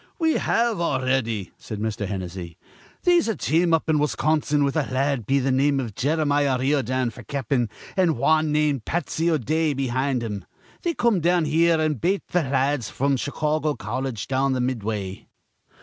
[0.17, 2.07] "We have already," said Mr.
[2.07, 2.57] Hennessy.
[3.03, 6.57] "They'se a team up in Wisconsin with a la ad be th' name iv Jeremiah
[6.57, 10.43] Riordan f'r cap'n, an' wan named Patsy O'Dea behind him.
[10.81, 14.59] They come down here, an' bate th' la ads fr'm th' Chicawgo Colledge down be
[14.59, 15.27] th' Midway."